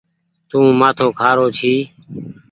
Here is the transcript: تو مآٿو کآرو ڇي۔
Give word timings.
تو 0.49 0.59
مآٿو 0.79 1.07
کآرو 1.19 1.45
ڇي۔ 1.57 1.73